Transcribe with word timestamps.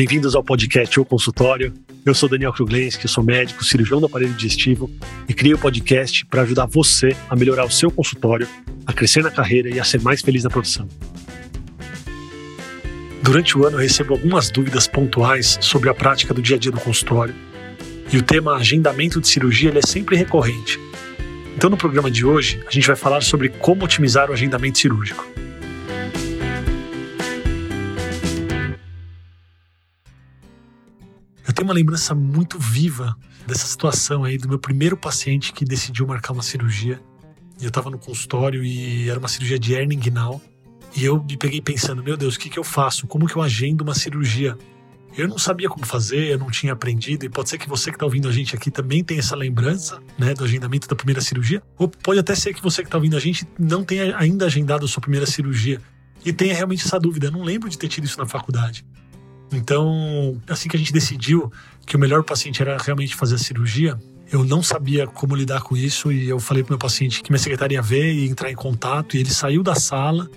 Bem-vindos 0.00 0.34
ao 0.34 0.42
podcast 0.42 0.98
O 0.98 1.04
Consultório. 1.04 1.74
Eu 2.06 2.14
sou 2.14 2.26
Daniel 2.26 2.54
Kruglenski, 2.54 3.06
sou 3.06 3.22
médico, 3.22 3.62
cirurgião 3.62 4.00
do 4.00 4.06
aparelho 4.06 4.32
digestivo 4.32 4.90
e 5.28 5.34
criei 5.34 5.52
o 5.52 5.58
um 5.58 5.60
podcast 5.60 6.24
para 6.24 6.40
ajudar 6.40 6.64
você 6.64 7.14
a 7.28 7.36
melhorar 7.36 7.66
o 7.66 7.70
seu 7.70 7.90
consultório, 7.90 8.48
a 8.86 8.94
crescer 8.94 9.22
na 9.22 9.30
carreira 9.30 9.68
e 9.68 9.78
a 9.78 9.84
ser 9.84 10.00
mais 10.00 10.22
feliz 10.22 10.42
na 10.42 10.48
profissão. 10.48 10.88
Durante 13.22 13.58
o 13.58 13.66
ano 13.66 13.76
eu 13.76 13.82
recebo 13.82 14.14
algumas 14.14 14.50
dúvidas 14.50 14.86
pontuais 14.86 15.58
sobre 15.60 15.90
a 15.90 15.94
prática 15.94 16.32
do 16.32 16.40
dia 16.40 16.56
a 16.56 16.58
dia 16.58 16.72
do 16.72 16.80
consultório. 16.80 17.34
E 18.10 18.16
o 18.16 18.22
tema 18.22 18.56
agendamento 18.56 19.20
de 19.20 19.28
cirurgia 19.28 19.70
é 19.76 19.86
sempre 19.86 20.16
recorrente. 20.16 20.80
Então 21.54 21.68
no 21.68 21.76
programa 21.76 22.10
de 22.10 22.24
hoje 22.24 22.58
a 22.66 22.70
gente 22.70 22.86
vai 22.86 22.96
falar 22.96 23.20
sobre 23.20 23.50
como 23.50 23.84
otimizar 23.84 24.30
o 24.30 24.32
agendamento 24.32 24.78
cirúrgico. 24.78 25.30
Uma 31.70 31.74
lembrança 31.74 32.16
muito 32.16 32.58
viva 32.58 33.16
dessa 33.46 33.66
situação 33.66 34.24
aí 34.24 34.36
do 34.36 34.48
meu 34.48 34.58
primeiro 34.58 34.96
paciente 34.96 35.52
que 35.52 35.64
decidiu 35.64 36.04
marcar 36.04 36.32
uma 36.32 36.42
cirurgia. 36.42 37.00
Eu 37.60 37.68
estava 37.68 37.88
no 37.90 37.98
consultório 37.98 38.64
e 38.64 39.08
era 39.08 39.18
uma 39.18 39.28
cirurgia 39.28 39.58
de 39.58 39.72
hernia 39.72 39.96
inguinal. 39.96 40.40
E 40.96 41.04
eu 41.04 41.22
me 41.22 41.36
peguei 41.36 41.60
pensando, 41.60 42.02
meu 42.02 42.16
Deus, 42.16 42.34
o 42.34 42.40
que, 42.40 42.50
que 42.50 42.58
eu 42.58 42.64
faço? 42.64 43.06
Como 43.06 43.26
que 43.26 43.36
eu 43.36 43.42
agendo 43.42 43.84
uma 43.84 43.94
cirurgia? 43.94 44.58
Eu 45.16 45.28
não 45.28 45.38
sabia 45.38 45.68
como 45.68 45.86
fazer, 45.86 46.32
eu 46.32 46.38
não 46.38 46.50
tinha 46.50 46.72
aprendido, 46.72 47.24
e 47.24 47.28
pode 47.28 47.48
ser 47.48 47.58
que 47.58 47.68
você 47.68 47.90
que 47.90 47.96
está 47.96 48.06
ouvindo 48.06 48.28
a 48.28 48.32
gente 48.32 48.54
aqui 48.56 48.70
também 48.70 49.02
tenha 49.04 49.20
essa 49.20 49.36
lembrança, 49.36 50.00
né, 50.18 50.34
do 50.34 50.44
agendamento 50.44 50.88
da 50.88 50.94
primeira 50.94 51.20
cirurgia, 51.20 51.62
ou 51.76 51.88
pode 51.88 52.18
até 52.18 52.34
ser 52.34 52.54
que 52.54 52.62
você 52.62 52.82
que 52.82 52.88
está 52.88 52.96
ouvindo 52.96 53.16
a 53.16 53.20
gente 53.20 53.46
não 53.58 53.84
tenha 53.84 54.16
ainda 54.16 54.46
agendado 54.46 54.84
a 54.84 54.88
sua 54.88 55.00
primeira 55.00 55.26
cirurgia 55.26 55.80
e 56.24 56.32
tenha 56.32 56.54
realmente 56.54 56.84
essa 56.84 56.98
dúvida. 56.98 57.26
Eu 57.26 57.32
não 57.32 57.42
lembro 57.42 57.68
de 57.68 57.76
ter 57.76 57.88
tido 57.88 58.04
isso 58.04 58.18
na 58.18 58.26
faculdade. 58.26 58.84
Então, 59.52 60.40
assim 60.48 60.68
que 60.68 60.76
a 60.76 60.78
gente 60.78 60.92
decidiu 60.92 61.52
que 61.84 61.96
o 61.96 61.98
melhor 61.98 62.22
paciente 62.22 62.62
era 62.62 62.76
realmente 62.78 63.16
fazer 63.16 63.34
a 63.34 63.38
cirurgia, 63.38 63.98
eu 64.30 64.44
não 64.44 64.62
sabia 64.62 65.06
como 65.06 65.34
lidar 65.34 65.62
com 65.62 65.76
isso 65.76 66.12
e 66.12 66.28
eu 66.28 66.38
falei 66.38 66.62
pro 66.62 66.72
meu 66.72 66.78
paciente 66.78 67.22
que 67.22 67.30
minha 67.30 67.38
secretária 67.38 67.74
ia 67.74 67.82
ver 67.82 68.12
e 68.12 68.28
entrar 68.28 68.50
em 68.50 68.54
contato 68.54 69.16
e 69.16 69.20
ele 69.20 69.30
saiu 69.30 69.62
da 69.62 69.74
sala. 69.74 70.30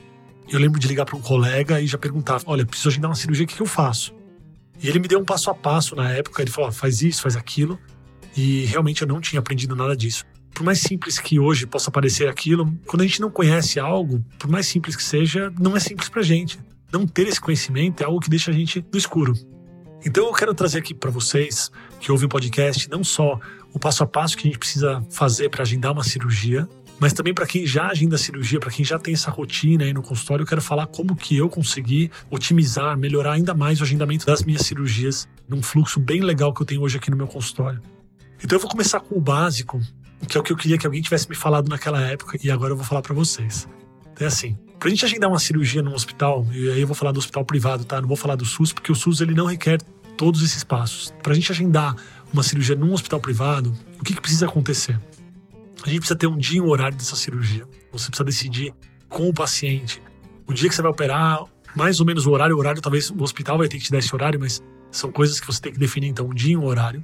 Eu 0.50 0.60
lembro 0.60 0.80
de 0.80 0.88
ligar 0.88 1.06
para 1.06 1.16
um 1.16 1.22
colega 1.22 1.80
e 1.80 1.86
já 1.86 1.98
perguntar: 1.98 2.42
"Olha, 2.46 2.66
preciso 2.66 2.90
agendar 2.90 3.10
uma 3.12 3.16
cirurgia, 3.16 3.46
o 3.46 3.48
que, 3.48 3.56
que 3.56 3.62
eu 3.62 3.68
faço?" 3.68 4.14
E 4.82 4.90
ele 4.90 5.00
me 5.00 5.08
deu 5.08 5.20
um 5.20 5.24
passo 5.24 5.50
a 5.52 5.54
passo 5.54 5.96
na 5.96 6.10
época, 6.10 6.42
ele 6.42 6.50
falou: 6.50 6.72
"Faz 6.72 7.04
isso, 7.04 7.22
faz 7.22 7.36
aquilo". 7.36 7.80
E 8.36 8.66
realmente 8.66 9.04
eu 9.04 9.08
não 9.08 9.22
tinha 9.22 9.40
aprendido 9.40 9.76
nada 9.76 9.96
disso. 9.96 10.26
Por 10.56 10.64
mais 10.64 10.80
simples 10.80 11.20
que 11.20 11.40
hoje 11.40 11.68
possa 11.68 11.92
parecer 11.92 12.28
aquilo, 12.28 12.76
quando 12.88 13.02
a 13.02 13.06
gente 13.06 13.22
não 13.22 13.30
conhece 13.30 13.80
algo, 13.80 14.24
por 14.40 14.50
mais 14.50 14.66
simples 14.66 14.96
que 14.96 15.04
seja, 15.04 15.54
não 15.60 15.78
é 15.78 15.80
simples 15.80 16.10
pra 16.10 16.24
gente 16.24 16.58
não 16.94 17.08
ter 17.08 17.28
esse 17.28 17.42
conhecimento 17.42 18.02
é 18.02 18.06
algo 18.06 18.20
que 18.20 18.30
deixa 18.30 18.52
a 18.52 18.54
gente 18.54 18.86
no 18.92 18.98
escuro. 18.98 19.34
Então 20.06 20.28
eu 20.28 20.34
quero 20.34 20.54
trazer 20.54 20.80
aqui 20.80 20.94
para 20.94 21.10
vocês 21.10 21.72
que 22.00 22.12
ouvem 22.12 22.28
o 22.28 22.30
podcast 22.30 22.90
não 22.90 23.04
só 23.04 23.40
o 23.74 23.80
passo 23.80 24.04
a 24.04 24.06
passo 24.06 24.38
que 24.38 24.48
a 24.48 24.52
gente 24.52 24.60
precisa 24.60 25.04
fazer 25.10 25.50
para 25.50 25.64
agendar 25.64 25.92
uma 25.92 26.04
cirurgia, 26.04 26.68
mas 27.00 27.14
também 27.14 27.34
para 27.34 27.48
quem 27.48 27.66
já 27.66 27.88
agenda 27.88 28.16
a 28.16 28.20
cirurgia, 28.20 28.60
para 28.60 28.70
quem 28.70 28.86
já 28.86 29.00
tem 29.00 29.14
essa 29.14 29.32
rotina 29.32 29.86
aí 29.86 29.94
no 29.94 30.02
consultório, 30.02 30.44
eu 30.44 30.48
quero 30.48 30.62
falar 30.62 30.88
como 30.88 31.16
que 31.16 31.36
eu 31.36 31.50
consegui 31.50 32.12
otimizar, 32.30 32.98
melhorar 32.98 33.34
ainda 33.34 33.54
mais 33.54 33.80
o 33.80 33.84
agendamento 33.84 34.26
das 34.26 34.44
minhas 34.44 34.62
cirurgias 34.62 35.28
num 35.48 35.64
fluxo 35.64 36.00
bem 36.00 36.22
legal 36.22 36.54
que 36.54 36.62
eu 36.62 36.66
tenho 36.66 36.82
hoje 36.82 36.98
aqui 36.98 37.10
no 37.10 37.18
meu 37.18 37.28
consultório. 37.28 37.82
Então 38.44 38.58
eu 38.58 38.62
vou 38.62 38.70
começar 38.70 39.00
com 39.00 39.16
o 39.16 39.22
básico, 39.22 39.82
que 40.28 40.38
é 40.38 40.40
o 40.40 40.44
que 40.44 40.52
eu 40.52 40.58
queria 40.58 40.78
que 40.78 40.86
alguém 40.86 41.02
tivesse 41.02 41.28
me 41.30 41.36
falado 41.36 41.70
naquela 41.70 42.02
época 42.02 42.38
e 42.44 42.52
agora 42.52 42.74
eu 42.74 42.78
vou 42.78 42.86
falar 42.86 43.02
para 43.02 43.14
vocês. 43.14 43.68
Então 44.12 44.26
é 44.26 44.28
assim, 44.28 44.58
Pra 44.84 44.90
gente 44.90 45.06
agendar 45.06 45.30
uma 45.30 45.40
cirurgia 45.40 45.82
num 45.82 45.94
hospital, 45.94 46.46
e 46.52 46.70
aí 46.70 46.82
eu 46.82 46.86
vou 46.86 46.94
falar 46.94 47.14
do 47.14 47.18
hospital 47.18 47.46
privado, 47.46 47.86
tá? 47.86 48.02
Não 48.02 48.08
vou 48.10 48.18
falar 48.18 48.36
do 48.36 48.44
SUS, 48.44 48.74
porque 48.74 48.92
o 48.92 48.96
SUS 48.96 49.22
ele 49.22 49.34
não 49.34 49.46
requer 49.46 49.82
todos 50.18 50.44
esses 50.44 50.62
passos. 50.62 51.14
Pra 51.24 51.34
gente 51.34 51.50
agendar 51.54 51.96
uma 52.34 52.44
cirurgia 52.44 52.76
num 52.76 52.92
hospital 52.92 53.22
privado, 53.22 53.74
o 53.98 54.04
que, 54.04 54.14
que 54.14 54.20
precisa 54.20 54.46
acontecer? 54.46 55.00
A 55.86 55.88
gente 55.88 56.00
precisa 56.00 56.18
ter 56.18 56.28
um 56.28 56.36
dia 56.36 56.58
e 56.58 56.62
um 56.62 56.68
horário 56.68 56.98
dessa 56.98 57.16
cirurgia. 57.16 57.66
Você 57.94 58.08
precisa 58.08 58.26
decidir 58.26 58.74
com 59.08 59.30
o 59.30 59.34
paciente 59.34 60.02
o 60.46 60.52
dia 60.52 60.68
que 60.68 60.76
você 60.76 60.82
vai 60.82 60.92
operar, 60.92 61.46
mais 61.74 62.02
ou 62.02 62.06
menos 62.06 62.26
o 62.26 62.32
horário. 62.32 62.54
O 62.54 62.60
horário, 62.60 62.82
talvez 62.82 63.10
o 63.10 63.24
hospital 63.24 63.58
vai 63.60 63.70
ter 63.70 63.78
que 63.78 63.86
te 63.86 63.92
dar 63.92 64.00
esse 64.00 64.14
horário, 64.14 64.38
mas 64.38 64.62
são 64.92 65.10
coisas 65.14 65.40
que 65.40 65.48
você 65.48 65.62
tem 65.62 65.72
que 65.72 65.80
definir. 65.80 66.10
Então, 66.10 66.26
um 66.26 66.34
dia 66.34 66.56
e 66.56 66.58
um 66.58 66.66
horário 66.66 67.02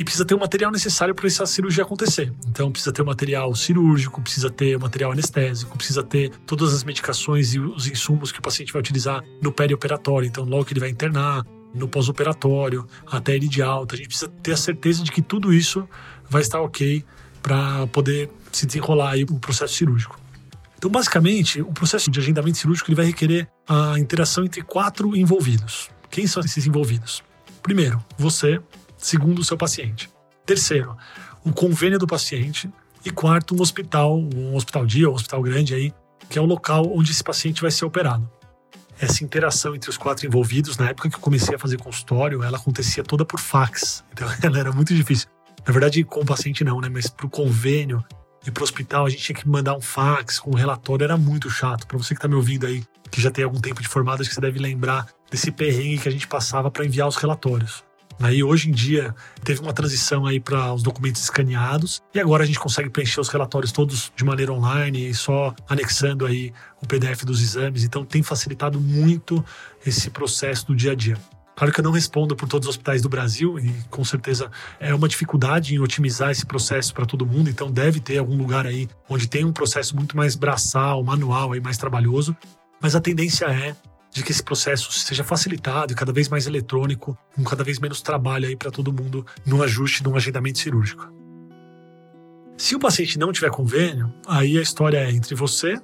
e 0.00 0.04
precisa 0.04 0.24
ter 0.24 0.34
o 0.34 0.40
material 0.40 0.72
necessário 0.72 1.14
para 1.14 1.26
essa 1.26 1.44
cirurgia 1.44 1.84
acontecer. 1.84 2.32
Então 2.48 2.72
precisa 2.72 2.90
ter 2.90 3.02
o 3.02 3.04
material 3.04 3.54
cirúrgico, 3.54 4.22
precisa 4.22 4.48
ter 4.48 4.74
o 4.74 4.80
material 4.80 5.12
anestésico, 5.12 5.76
precisa 5.76 6.02
ter 6.02 6.30
todas 6.46 6.72
as 6.72 6.82
medicações 6.82 7.52
e 7.52 7.60
os 7.60 7.86
insumos 7.86 8.32
que 8.32 8.38
o 8.38 8.42
paciente 8.42 8.72
vai 8.72 8.80
utilizar 8.80 9.22
no 9.42 9.52
perioperatório. 9.52 10.26
Então 10.26 10.42
logo 10.42 10.64
que 10.64 10.72
ele 10.72 10.80
vai 10.80 10.88
internar, 10.88 11.44
no 11.74 11.86
pós-operatório, 11.86 12.86
até 13.06 13.36
ele 13.36 13.46
de 13.46 13.60
alta, 13.60 13.94
a 13.94 13.98
gente 13.98 14.08
precisa 14.08 14.30
ter 14.42 14.52
a 14.52 14.56
certeza 14.56 15.04
de 15.04 15.12
que 15.12 15.20
tudo 15.20 15.52
isso 15.52 15.86
vai 16.30 16.40
estar 16.40 16.62
ok 16.62 17.04
para 17.42 17.86
poder 17.88 18.30
se 18.50 18.64
desenrolar 18.64 19.10
aí 19.10 19.24
o 19.24 19.38
processo 19.38 19.74
cirúrgico. 19.74 20.18
Então, 20.78 20.90
basicamente, 20.90 21.60
o 21.60 21.72
processo 21.72 22.10
de 22.10 22.18
agendamento 22.18 22.56
cirúrgico 22.56 22.88
ele 22.88 22.96
vai 22.96 23.04
requerer 23.04 23.46
a 23.68 23.98
interação 23.98 24.44
entre 24.46 24.62
quatro 24.62 25.14
envolvidos. 25.14 25.90
Quem 26.10 26.26
são 26.26 26.42
esses 26.42 26.66
envolvidos? 26.66 27.22
Primeiro, 27.62 28.02
você, 28.16 28.58
segundo 29.00 29.40
o 29.40 29.44
seu 29.44 29.56
paciente. 29.56 30.10
Terceiro, 30.44 30.96
o 31.44 31.52
convênio 31.52 31.98
do 31.98 32.06
paciente. 32.06 32.70
E 33.04 33.10
quarto, 33.10 33.56
um 33.56 33.62
hospital, 33.62 34.18
um 34.18 34.54
hospital 34.54 34.84
dia, 34.84 35.08
um 35.08 35.14
hospital 35.14 35.42
grande 35.42 35.74
aí, 35.74 35.94
que 36.28 36.38
é 36.38 36.42
o 36.42 36.44
local 36.44 36.84
onde 36.94 37.10
esse 37.10 37.24
paciente 37.24 37.62
vai 37.62 37.70
ser 37.70 37.86
operado. 37.86 38.30
Essa 39.00 39.24
interação 39.24 39.74
entre 39.74 39.88
os 39.88 39.96
quatro 39.96 40.26
envolvidos, 40.26 40.76
na 40.76 40.90
época 40.90 41.08
que 41.08 41.16
eu 41.16 41.20
comecei 41.20 41.54
a 41.54 41.58
fazer 41.58 41.78
consultório, 41.78 42.42
ela 42.42 42.58
acontecia 42.58 43.02
toda 43.02 43.24
por 43.24 43.40
fax. 43.40 44.04
Então 44.12 44.28
ela 44.42 44.58
era 44.58 44.72
muito 44.72 44.94
difícil. 44.94 45.28
Na 45.66 45.72
verdade, 45.72 46.04
com 46.04 46.20
o 46.20 46.26
paciente 46.26 46.62
não, 46.62 46.80
né? 46.80 46.90
Mas 46.90 47.08
para 47.08 47.26
o 47.26 47.30
convênio 47.30 48.04
e 48.46 48.50
para 48.50 48.60
o 48.60 48.64
hospital, 48.64 49.06
a 49.06 49.10
gente 49.10 49.22
tinha 49.22 49.36
que 49.36 49.48
mandar 49.48 49.74
um 49.74 49.80
fax 49.80 50.38
com 50.38 50.50
um 50.50 50.54
relatório, 50.54 51.04
era 51.04 51.16
muito 51.16 51.48
chato. 51.48 51.86
Para 51.86 51.96
você 51.96 52.14
que 52.14 52.18
está 52.18 52.28
me 52.28 52.34
ouvindo 52.34 52.66
aí, 52.66 52.84
que 53.10 53.20
já 53.20 53.30
tem 53.30 53.44
algum 53.44 53.60
tempo 53.60 53.80
de 53.80 53.88
formado, 53.88 54.20
acho 54.20 54.28
que 54.28 54.34
você 54.34 54.40
deve 54.40 54.58
lembrar 54.58 55.06
desse 55.30 55.50
perrengue 55.50 55.98
que 55.98 56.08
a 56.08 56.12
gente 56.12 56.26
passava 56.26 56.70
para 56.70 56.84
enviar 56.84 57.08
os 57.08 57.16
relatórios. 57.16 57.82
Aí 58.20 58.44
hoje 58.44 58.68
em 58.68 58.72
dia 58.72 59.14
teve 59.42 59.60
uma 59.60 59.72
transição 59.72 60.26
aí 60.26 60.38
para 60.38 60.74
os 60.74 60.82
documentos 60.82 61.22
escaneados 61.22 62.02
e 62.14 62.20
agora 62.20 62.42
a 62.44 62.46
gente 62.46 62.58
consegue 62.58 62.90
preencher 62.90 63.18
os 63.18 63.30
relatórios 63.30 63.72
todos 63.72 64.12
de 64.14 64.24
maneira 64.24 64.52
online 64.52 65.08
e 65.08 65.14
só 65.14 65.54
anexando 65.66 66.26
aí 66.26 66.52
o 66.82 66.86
PDF 66.86 67.24
dos 67.24 67.40
exames. 67.40 67.82
Então 67.82 68.04
tem 68.04 68.22
facilitado 68.22 68.78
muito 68.78 69.42
esse 69.86 70.10
processo 70.10 70.66
do 70.66 70.76
dia 70.76 70.92
a 70.92 70.94
dia. 70.94 71.16
Claro 71.56 71.72
que 71.72 71.80
eu 71.80 71.84
não 71.84 71.92
respondo 71.92 72.36
por 72.36 72.48
todos 72.48 72.68
os 72.68 72.74
hospitais 72.74 73.00
do 73.00 73.08
Brasil 73.08 73.58
e 73.58 73.72
com 73.90 74.04
certeza 74.04 74.50
é 74.78 74.94
uma 74.94 75.08
dificuldade 75.08 75.74
em 75.74 75.78
otimizar 75.78 76.30
esse 76.30 76.44
processo 76.44 76.92
para 76.92 77.06
todo 77.06 77.26
mundo, 77.26 77.50
então 77.50 77.70
deve 77.70 78.00
ter 78.00 78.18
algum 78.18 78.36
lugar 78.36 78.66
aí 78.66 78.88
onde 79.08 79.28
tem 79.28 79.44
um 79.44 79.52
processo 79.52 79.94
muito 79.94 80.16
mais 80.16 80.34
braçal, 80.34 81.02
manual 81.04 81.54
e 81.54 81.60
mais 81.60 81.76
trabalhoso, 81.76 82.34
mas 82.80 82.94
a 82.94 83.00
tendência 83.00 83.44
é 83.46 83.76
de 84.12 84.22
que 84.22 84.32
esse 84.32 84.42
processo 84.42 84.92
seja 84.92 85.22
facilitado 85.22 85.92
e 85.92 85.96
cada 85.96 86.12
vez 86.12 86.28
mais 86.28 86.46
eletrônico, 86.46 87.16
com 87.34 87.44
cada 87.44 87.62
vez 87.62 87.78
menos 87.78 88.02
trabalho 88.02 88.48
aí 88.48 88.56
para 88.56 88.70
todo 88.70 88.92
mundo 88.92 89.24
no 89.46 89.62
ajuste 89.62 90.02
de 90.02 90.08
um 90.08 90.16
agendamento 90.16 90.58
cirúrgico. 90.58 91.12
Se 92.56 92.74
o 92.74 92.78
paciente 92.78 93.18
não 93.18 93.32
tiver 93.32 93.50
convênio, 93.50 94.12
aí 94.26 94.58
a 94.58 94.62
história 94.62 94.98
é 94.98 95.10
entre 95.10 95.34
você, 95.34 95.80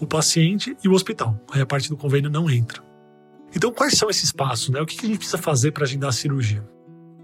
o 0.00 0.06
paciente 0.06 0.76
e 0.84 0.88
o 0.88 0.92
hospital. 0.92 1.40
Aí 1.50 1.60
a 1.60 1.66
parte 1.66 1.88
do 1.88 1.96
convênio 1.96 2.30
não 2.30 2.50
entra. 2.50 2.82
Então, 3.54 3.72
quais 3.72 3.94
são 3.94 4.10
esses 4.10 4.30
passos? 4.30 4.68
Né? 4.68 4.80
O 4.80 4.86
que 4.86 4.98
a 5.04 5.08
gente 5.08 5.18
precisa 5.18 5.38
fazer 5.38 5.72
para 5.72 5.84
agendar 5.84 6.10
a 6.10 6.12
cirurgia? 6.12 6.62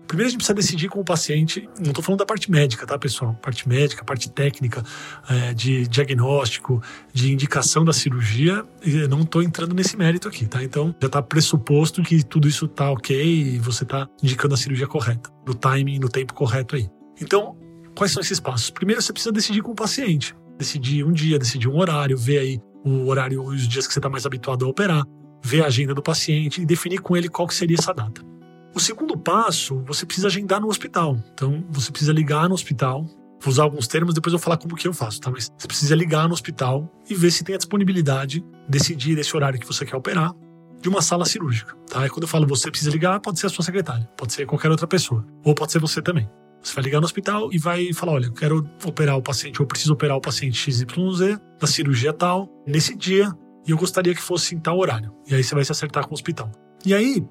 Primeiro 0.06 0.28
a 0.28 0.31
gente 0.31 0.38
precisa 0.38 0.54
decidir 0.54 0.88
com 0.88 1.00
o 1.00 1.04
paciente, 1.04 1.69
não 1.78 1.88
estou 1.88 2.04
falando 2.04 2.19
da 2.19 2.26
parte 2.26 2.50
médica, 2.50 2.87
tá, 2.87 2.98
pessoal? 2.98 3.34
Parte 3.41 3.69
médica, 3.69 4.04
parte 4.04 4.31
técnica, 4.31 4.82
é, 5.28 5.54
de 5.54 5.87
diagnóstico, 5.88 6.82
de 7.12 7.32
indicação 7.32 7.84
da 7.84 7.92
cirurgia, 7.92 8.65
não 9.09 9.22
estou 9.22 9.42
entrando 9.42 9.75
nesse 9.75 9.97
mérito 9.97 10.28
aqui, 10.28 10.47
tá? 10.47 10.62
Então 10.62 10.95
já 11.01 11.06
está 11.06 11.22
pressuposto 11.22 12.03
que 12.03 12.22
tudo 12.22 12.47
isso 12.47 12.66
está 12.66 12.91
ok 12.91 13.16
e 13.16 13.59
você 13.59 13.84
está 13.84 14.09
indicando 14.22 14.54
a 14.54 14.56
cirurgia 14.56 14.86
correta, 14.86 15.30
no 15.47 15.54
timing, 15.54 15.98
no 15.98 16.09
tempo 16.09 16.34
correto 16.34 16.77
aí. 16.77 16.89
Então, 17.21 17.57
quais 17.97 18.12
são 18.12 18.21
esses 18.21 18.39
passos? 18.39 18.71
Primeiro 18.71 19.00
você 19.00 19.12
precisa 19.12 19.33
decidir 19.33 19.62
com 19.62 19.72
o 19.72 19.74
paciente, 19.74 20.34
decidir 20.59 21.04
um 21.04 21.12
dia, 21.12 21.39
decidir 21.39 21.68
um 21.68 21.78
horário, 21.78 22.16
ver 22.16 22.39
aí 22.39 22.60
o 22.84 23.09
horário, 23.09 23.42
os 23.42 23.66
dias 23.66 23.86
que 23.86 23.92
você 23.92 23.98
está 23.98 24.10
mais 24.10 24.27
habituado 24.27 24.66
a 24.66 24.68
operar, 24.68 25.04
ver 25.42 25.62
a 25.62 25.66
agenda 25.66 25.95
do 25.95 26.03
paciente 26.03 26.60
e 26.60 26.66
definir 26.66 26.98
com 26.98 27.16
ele 27.16 27.28
qual 27.28 27.48
que 27.48 27.54
seria 27.54 27.77
essa 27.78 27.92
data. 27.92 28.34
O 28.74 28.80
segundo 28.80 29.16
passo, 29.16 29.82
você 29.86 30.04
precisa 30.04 30.26
agendar 30.26 30.60
no 30.60 30.68
hospital. 30.68 31.16
Então, 31.32 31.65
você 31.71 31.92
precisa 31.92 32.12
ligar 32.12 32.48
no 32.48 32.54
hospital. 32.54 33.04
Vou 33.41 33.53
usar 33.53 33.62
alguns 33.62 33.86
termos, 33.86 34.15
depois 34.15 34.32
eu 34.32 34.38
vou 34.38 34.44
falar 34.44 34.56
como 34.56 34.74
que 34.74 34.88
eu 34.88 34.92
faço, 34.92 35.21
tá? 35.21 35.30
Mas 35.30 35.53
você 35.56 35.68
precisa 35.68 35.94
ligar 35.94 36.26
no 36.26 36.34
hospital 36.34 36.91
e 37.09 37.15
ver 37.15 37.30
se 37.30 37.44
tem 37.44 37.54
a 37.54 37.59
disponibilidade, 37.59 38.44
decidir 38.68 39.16
esse 39.18 39.36
horário 39.36 39.60
que 39.60 39.66
você 39.66 39.84
quer 39.84 39.97
operar, 39.97 40.32
de 40.80 40.88
uma 40.88 41.00
sala 41.00 41.24
cirúrgica, 41.24 41.74
tá? 41.88 42.04
E 42.04 42.10
quando 42.10 42.22
eu 42.24 42.28
falo 42.28 42.47
você 42.47 42.71
precisa 42.71 42.91
ligar, 42.91 43.21
pode 43.21 43.38
ser 43.38 43.47
a 43.47 43.50
sua 43.50 43.65
secretária, 43.65 44.09
pode 44.16 44.32
ser 44.32 44.44
qualquer 44.44 44.71
outra 44.71 44.86
pessoa, 44.86 45.24
ou 45.44 45.54
pode 45.54 45.71
ser 45.71 45.78
você 45.78 46.03
também. 46.03 46.28
Você 46.62 46.74
vai 46.74 46.84
ligar 46.84 47.00
no 47.00 47.04
hospital 47.04 47.50
e 47.53 47.59
vai 47.59 47.92
falar: 47.92 48.12
olha, 48.12 48.26
eu 48.26 48.32
quero 48.32 48.68
operar 48.84 49.16
o 49.16 49.22
paciente, 49.22 49.60
ou 49.60 49.68
preciso 49.68 49.92
operar 49.92 50.16
o 50.16 50.21
paciente 50.21 50.59
XYZ, 50.59 51.38
da 51.60 51.66
cirurgia 51.66 52.12
tal, 52.12 52.48
nesse 52.66 52.97
dia, 52.97 53.30
e 53.66 53.71
eu 53.71 53.76
gostaria 53.76 54.15
que 54.15 54.22
fosse 54.22 54.54
em 54.54 54.59
tal 54.59 54.78
horário. 54.78 55.15
E 55.26 55.34
aí 55.34 55.44
você 55.44 55.54
vai 55.54 55.65
se 55.65 55.72
acertar 55.72 56.04
com 56.04 56.10
o 56.10 56.15
hospital. 56.15 56.50
E 56.84 56.94
aí, 56.94 57.24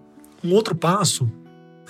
Um 0.44 0.54
outro 0.54 0.76
passo 0.76 1.32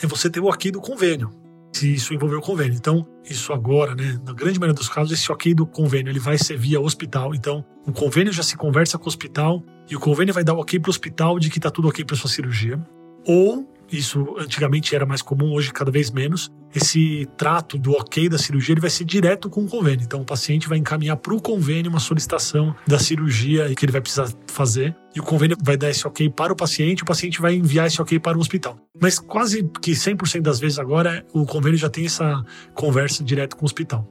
é 0.01 0.07
você 0.07 0.29
ter 0.29 0.39
o 0.39 0.45
ok 0.45 0.71
do 0.71 0.79
convênio, 0.79 1.31
se 1.71 1.94
isso 1.94 2.13
envolver 2.13 2.35
o 2.35 2.41
convênio. 2.41 2.75
Então, 2.75 3.05
isso 3.27 3.51
agora, 3.51 3.95
né, 3.95 4.19
na 4.25 4.33
grande 4.33 4.59
maioria 4.59 4.77
dos 4.77 4.89
casos, 4.89 5.11
esse 5.11 5.31
ok 5.31 5.53
do 5.53 5.65
convênio 5.65 6.11
ele 6.11 6.19
vai 6.19 6.38
ser 6.38 6.57
via 6.57 6.79
hospital. 6.79 7.33
Então, 7.33 7.65
o 7.85 7.91
convênio 7.91 8.31
já 8.31 8.44
se 8.44 8.55
conversa 8.55 8.97
com 8.97 9.05
o 9.05 9.07
hospital 9.07 9.63
e 9.89 9.95
o 9.95 10.00
convênio 10.00 10.33
vai 10.33 10.44
dar 10.44 10.53
o 10.53 10.59
ok 10.59 10.79
para 10.79 10.89
o 10.89 10.91
hospital 10.91 11.39
de 11.39 11.50
que 11.50 11.57
está 11.57 11.71
tudo 11.71 11.88
ok 11.88 12.05
para 12.05 12.15
sua 12.15 12.29
cirurgia. 12.29 12.79
Ou 13.25 13.67
isso 13.98 14.36
antigamente 14.38 14.95
era 14.95 15.06
mais 15.06 15.22
comum, 15.22 15.54
hoje 15.54 15.72
cada 15.72 15.92
vez 15.92 16.12
menos, 16.12 16.51
esse 16.74 17.28
trato 17.38 17.78
do 17.78 17.92
ok 17.92 18.28
da 18.28 18.38
cirurgia 18.38 18.74
ele 18.74 18.81
vai 18.81 18.90
ser 18.90 19.06
direto 19.06 19.50
com 19.50 19.63
o 19.63 19.68
convênio. 19.68 20.04
Então 20.04 20.22
o 20.22 20.25
paciente 20.25 20.68
vai 20.68 20.78
encaminhar 20.78 21.18
para 21.18 21.34
o 21.34 21.42
convênio 21.42 21.90
uma 21.90 22.00
solicitação 22.00 22.75
da 22.88 22.98
cirurgia 22.98 23.74
que 23.75 23.86
ele 23.86 23.92
vai 23.92 24.01
precisar 24.01 24.28
fazer 24.48 24.95
e 25.16 25.19
o 25.19 25.24
convênio 25.24 25.56
vai 25.62 25.78
dar 25.78 25.90
esse 25.90 26.07
ok 26.07 26.30
para 26.30 26.51
o 26.51 26.56
paciente, 26.56 27.04
o 27.04 27.06
paciente 27.06 27.40
vai 27.40 27.56
enviar 27.56 27.88
esse 27.88 28.01
ok 28.01 28.19
para 28.19 28.38
o 28.38 28.42
hospital. 28.42 28.78
Mas 29.00 29.19
quase 29.19 29.69
que 29.81 29.92
100% 29.92 30.42
das 30.42 30.60
vezes 30.60 30.80
agora 30.80 31.25
o 31.34 31.46
convênio 31.46 31.78
já 31.78 31.89
tem 31.89 32.06
essa 32.06 32.44
conversa 32.74 33.24
direto 33.24 33.56
com 33.56 33.63
o 33.63 33.66
hospital 33.66 34.10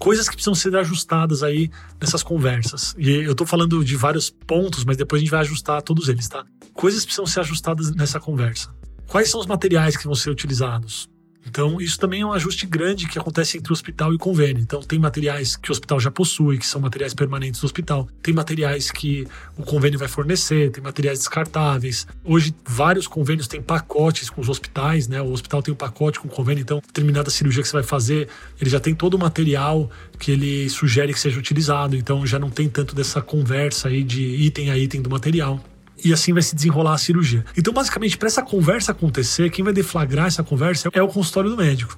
coisas 0.00 0.26
que 0.30 0.34
precisam 0.34 0.54
ser 0.54 0.74
ajustadas 0.74 1.42
aí 1.42 1.70
nessas 2.00 2.22
conversas. 2.22 2.94
E 2.98 3.10
eu 3.10 3.34
tô 3.34 3.44
falando 3.44 3.84
de 3.84 3.96
vários 3.96 4.30
pontos, 4.30 4.82
mas 4.82 4.96
depois 4.96 5.20
a 5.20 5.22
gente 5.22 5.30
vai 5.30 5.40
ajustar 5.40 5.82
todos 5.82 6.08
eles, 6.08 6.26
tá? 6.26 6.42
Coisas 6.72 7.00
que 7.00 7.08
precisam 7.08 7.26
ser 7.26 7.40
ajustadas 7.40 7.94
nessa 7.94 8.18
conversa. 8.18 8.74
Quais 9.10 9.28
são 9.28 9.40
os 9.40 9.46
materiais 9.46 9.96
que 9.96 10.04
vão 10.04 10.14
ser 10.14 10.30
utilizados? 10.30 11.10
Então, 11.44 11.80
isso 11.80 11.98
também 11.98 12.20
é 12.20 12.26
um 12.26 12.32
ajuste 12.32 12.64
grande 12.64 13.08
que 13.08 13.18
acontece 13.18 13.58
entre 13.58 13.72
o 13.72 13.74
hospital 13.74 14.12
e 14.12 14.14
o 14.14 14.18
convênio. 14.18 14.62
Então, 14.62 14.80
tem 14.82 15.00
materiais 15.00 15.56
que 15.56 15.68
o 15.68 15.72
hospital 15.72 15.98
já 15.98 16.12
possui, 16.12 16.58
que 16.58 16.66
são 16.66 16.80
materiais 16.80 17.12
permanentes 17.12 17.60
do 17.60 17.64
hospital. 17.64 18.06
Tem 18.22 18.32
materiais 18.32 18.88
que 18.88 19.26
o 19.56 19.64
convênio 19.64 19.98
vai 19.98 20.06
fornecer, 20.06 20.70
tem 20.70 20.80
materiais 20.80 21.18
descartáveis. 21.18 22.06
Hoje, 22.22 22.54
vários 22.64 23.08
convênios 23.08 23.48
têm 23.48 23.60
pacotes 23.60 24.30
com 24.30 24.40
os 24.40 24.48
hospitais, 24.48 25.08
né? 25.08 25.20
O 25.20 25.32
hospital 25.32 25.60
tem 25.60 25.74
um 25.74 25.76
pacote 25.76 26.20
com 26.20 26.28
o 26.28 26.30
convênio, 26.30 26.62
então, 26.62 26.80
determinada 26.86 27.30
cirurgia 27.30 27.64
que 27.64 27.68
você 27.68 27.78
vai 27.78 27.82
fazer, 27.82 28.28
ele 28.60 28.70
já 28.70 28.78
tem 28.78 28.94
todo 28.94 29.14
o 29.14 29.18
material 29.18 29.90
que 30.20 30.30
ele 30.30 30.70
sugere 30.70 31.12
que 31.12 31.18
seja 31.18 31.36
utilizado. 31.36 31.96
Então, 31.96 32.24
já 32.24 32.38
não 32.38 32.48
tem 32.48 32.68
tanto 32.68 32.94
dessa 32.94 33.20
conversa 33.20 33.88
aí 33.88 34.04
de 34.04 34.22
item 34.22 34.70
a 34.70 34.78
item 34.78 35.02
do 35.02 35.10
material 35.10 35.60
e 36.04 36.12
assim 36.12 36.32
vai 36.32 36.42
se 36.42 36.54
desenrolar 36.54 36.94
a 36.94 36.98
cirurgia. 36.98 37.44
Então, 37.56 37.72
basicamente, 37.72 38.16
para 38.16 38.28
essa 38.28 38.42
conversa 38.42 38.92
acontecer, 38.92 39.50
quem 39.50 39.64
vai 39.64 39.72
deflagrar 39.72 40.26
essa 40.26 40.42
conversa 40.42 40.90
é 40.92 41.02
o 41.02 41.08
consultório 41.08 41.50
do 41.50 41.56
médico. 41.56 41.96